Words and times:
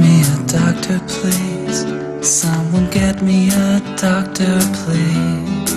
doctor, 0.00 0.98
please. 1.06 1.86
Someone 2.22 2.88
get 2.90 3.22
me 3.22 3.48
a 3.50 3.80
doctor, 3.96 4.58
please. 4.72 5.74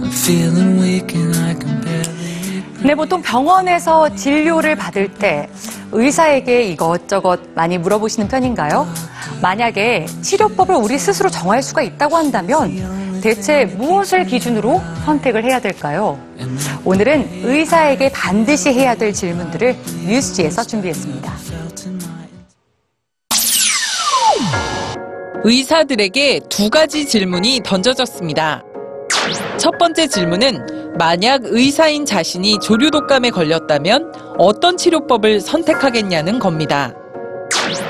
I'm 0.00 0.10
feeling 0.10 0.80
weak 0.80 1.14
and 1.14 1.34
I 1.36 1.54
can 1.54 1.80
barely. 1.80 2.62
네, 2.84 2.94
보통 2.94 3.22
병원에서 3.22 4.14
진료를 4.14 4.76
받을 4.76 5.08
때 5.12 5.48
의사에게 5.92 6.62
이것저것 6.64 7.40
많이 7.54 7.78
물어보시는 7.78 8.28
편인가요? 8.28 8.86
만약에 9.40 10.06
치료법을 10.22 10.74
우리 10.76 10.98
스스로 10.98 11.28
정할 11.28 11.62
수가 11.62 11.82
있다고 11.82 12.16
한다면 12.16 13.20
대체 13.20 13.66
무엇을 13.66 14.24
기준으로 14.24 14.80
선택을 15.04 15.44
해야 15.44 15.60
될까요? 15.60 16.18
오늘은 16.84 17.42
의사에게 17.44 18.10
반드시 18.10 18.70
해야 18.70 18.94
될 18.94 19.12
질문들을 19.12 19.76
뉴스지에서 20.06 20.64
준비했습니다. 20.64 21.32
의사들에게 25.44 26.40
두 26.48 26.70
가지 26.70 27.04
질문이 27.06 27.62
던져졌습니다. 27.64 28.62
첫 29.58 29.76
번째 29.76 30.06
질문은 30.06 30.94
만약 30.96 31.40
의사인 31.44 32.04
자신이 32.04 32.60
조류 32.60 32.92
독감에 32.92 33.30
걸렸다면 33.30 34.12
어떤 34.38 34.76
치료법을 34.76 35.40
선택하겠냐는 35.40 36.38
겁니다. 36.38 36.94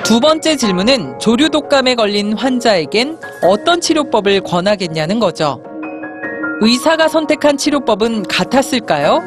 두 0.02 0.19
번째 0.20 0.56
질문은 0.56 1.19
조류 1.19 1.51
독감에 1.51 1.95
걸린 1.95 2.33
환자에겐 2.33 3.19
어떤 3.42 3.83
치료법을 3.83 4.41
권하겠냐는 4.41 5.19
거죠. 5.19 5.62
의사가 6.62 7.09
선택한 7.09 7.59
치료법은 7.59 8.23
같았을까요? 8.23 9.20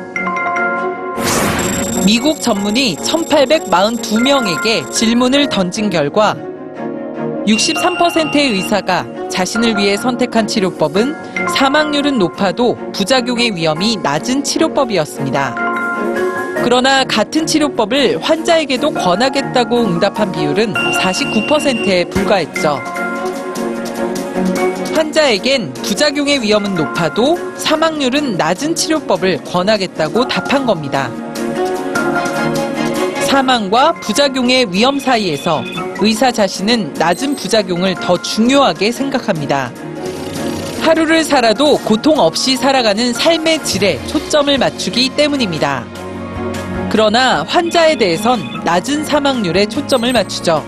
미국 2.06 2.42
전문의 2.42 2.95
1842명에게 2.95 4.92
질문을 4.92 5.50
던진 5.50 5.89
결과 5.89 6.36
63%의 7.48 8.52
의사가 8.54 9.06
자신을 9.30 9.78
위해 9.78 9.96
선택한 9.98 10.48
치료법은 10.48 11.16
사망률은 11.54 12.18
높아도 12.18 12.76
부작용의 12.92 13.56
위험이 13.56 13.98
낮은 13.98 14.44
치료법이었습니다. 14.44 15.56
그러나 16.64 17.04
같은 17.04 17.46
치료법을 17.46 18.23
환자에게도 18.23 18.92
권하겠다고 18.92 19.86
응답한 19.86 20.32
비율은 20.32 20.73
49%에 20.73 22.06
불과했죠. 22.06 22.82
환자에겐 24.96 25.73
부작용의 25.73 26.42
위험은 26.42 26.73
높아도 26.73 27.38
사망률은 27.58 28.38
낮은 28.38 28.73
치료법을 28.73 29.44
권하겠다고 29.44 30.28
답한 30.28 30.66
겁니다. 30.66 31.12
사망과 33.28 33.94
부작용의 34.00 34.72
위험 34.72 34.98
사이에서 34.98 35.62
의사 36.00 36.32
자신은 36.32 36.94
낮은 36.98 37.36
부작용을 37.36 37.96
더 37.96 38.22
중요하게 38.22 38.92
생각합니다. 38.92 39.72
하루를 40.82 41.24
살아도 41.24 41.78
고통 41.80 42.20
없이 42.20 42.56
살아가는 42.58 43.14
삶의 43.14 43.64
질에 43.64 44.00
초점을 44.08 44.56
맞추기 44.58 45.10
때문입니다. 45.16 45.86
그러나 46.92 47.44
환자에 47.44 47.96
대해선 47.96 48.62
낮은 48.64 49.06
사망률에 49.06 49.66
초점을 49.66 50.12
맞추죠. 50.12 50.64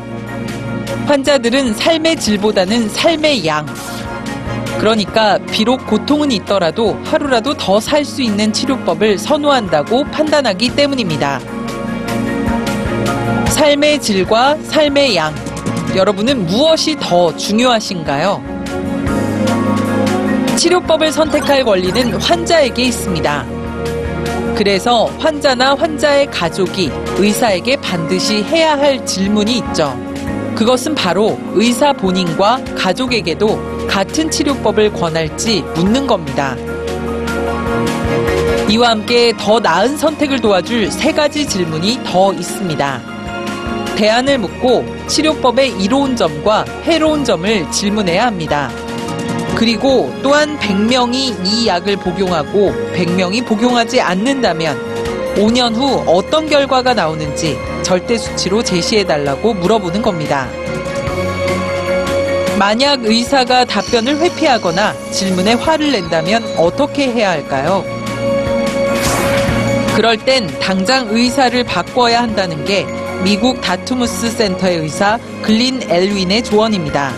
환자들은 1.05 1.73
삶의 1.75 2.19
질보다는 2.19 2.89
삶의 2.89 3.45
양. 3.45 3.65
그러니까 4.79 5.37
비록 5.51 5.85
고통은 5.87 6.31
있더라도 6.31 6.99
하루라도 7.05 7.53
더 7.55 7.79
살 7.79 8.03
수 8.05 8.21
있는 8.21 8.51
치료법을 8.53 9.17
선호한다고 9.17 10.05
판단하기 10.05 10.75
때문입니다. 10.75 11.39
삶의 13.57 13.99
질과 13.99 14.55
삶의 14.65 15.15
양. 15.15 15.33
여러분은 15.95 16.45
무엇이 16.45 16.95
더 16.99 17.35
중요하신가요? 17.35 18.39
치료법을 20.55 21.11
선택할 21.11 21.63
권리는 21.65 22.13
환자에게 22.21 22.83
있습니다. 22.83 23.45
그래서 24.55 25.05
환자나 25.17 25.73
환자의 25.73 26.27
가족이 26.27 26.91
의사에게 27.17 27.77
반드시 27.77 28.43
해야 28.43 28.77
할 28.77 29.03
질문이 29.03 29.57
있죠. 29.57 29.99
그것은 30.55 30.93
바로 30.93 31.39
의사 31.53 31.91
본인과 31.93 32.63
가족에게도 32.77 33.87
같은 33.87 34.29
치료법을 34.29 34.93
권할지 34.93 35.63
묻는 35.73 36.05
겁니다. 36.05 36.55
이와 38.69 38.91
함께 38.91 39.33
더 39.35 39.59
나은 39.59 39.97
선택을 39.97 40.41
도와줄 40.41 40.91
세 40.91 41.11
가지 41.11 41.47
질문이 41.47 42.01
더 42.05 42.31
있습니다. 42.33 43.16
대안을 43.97 44.37
묻고 44.37 44.85
치료법의 45.07 45.81
이로운 45.81 46.15
점과 46.15 46.63
해로운 46.83 47.25
점을 47.25 47.71
질문해야 47.71 48.27
합니다. 48.27 48.69
그리고 49.55 50.13
또한 50.21 50.57
100명이 50.59 51.43
이 51.43 51.67
약을 51.67 51.97
복용하고 51.97 52.71
100명이 52.93 53.43
복용하지 53.47 53.99
않는다면 53.99 54.77
5년 55.35 55.73
후 55.75 56.03
어떤 56.05 56.47
결과가 56.47 56.93
나오는지 56.93 57.57
절대 57.81 58.19
수치로 58.19 58.61
제시해 58.61 59.03
달라고 59.03 59.55
물어보는 59.55 60.03
겁니다. 60.03 60.47
만약 62.59 63.03
의사가 63.03 63.65
답변을 63.65 64.17
회피하거나 64.19 64.93
질문에 65.11 65.53
화를 65.53 65.91
낸다면 65.91 66.43
어떻게 66.57 67.11
해야 67.11 67.31
할까요? 67.31 67.83
그럴 69.95 70.17
땐 70.17 70.47
당장 70.59 71.07
의사를 71.09 71.63
바꿔야 71.63 72.21
한다는 72.21 72.63
게 72.63 72.85
미국 73.23 73.61
다투무스 73.61 74.31
센터의 74.31 74.77
의사 74.79 75.19
글린 75.41 75.81
엘윈의 75.89 76.43
조언입니다. 76.43 77.09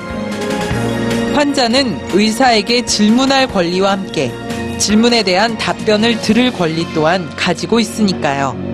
환자는 1.35 1.99
의사에게 2.13 2.85
질문할 2.85 3.47
권리와 3.47 3.91
함께 3.91 4.31
질문에 4.77 5.23
대한 5.23 5.57
답변을 5.57 6.21
들을 6.21 6.51
권리 6.51 6.85
또한 6.93 7.29
가지고 7.35 7.79
있으니까요. 7.79 8.68